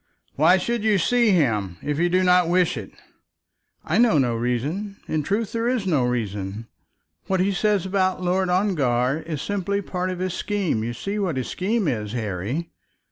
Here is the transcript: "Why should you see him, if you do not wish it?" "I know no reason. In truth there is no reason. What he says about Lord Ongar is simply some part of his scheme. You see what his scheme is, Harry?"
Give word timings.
"Why 0.35 0.57
should 0.57 0.83
you 0.83 0.97
see 0.97 1.29
him, 1.29 1.77
if 1.83 1.99
you 1.99 2.09
do 2.09 2.23
not 2.23 2.49
wish 2.49 2.75
it?" 2.75 2.89
"I 3.85 3.99
know 3.99 4.17
no 4.17 4.33
reason. 4.33 4.97
In 5.07 5.21
truth 5.21 5.51
there 5.51 5.67
is 5.69 5.85
no 5.85 6.03
reason. 6.05 6.65
What 7.27 7.39
he 7.39 7.51
says 7.51 7.85
about 7.85 8.19
Lord 8.19 8.49
Ongar 8.49 9.19
is 9.19 9.43
simply 9.43 9.77
some 9.79 9.89
part 9.89 10.09
of 10.09 10.17
his 10.17 10.33
scheme. 10.33 10.83
You 10.83 10.93
see 10.93 11.19
what 11.19 11.37
his 11.37 11.49
scheme 11.49 11.87
is, 11.87 12.13
Harry?" 12.13 12.71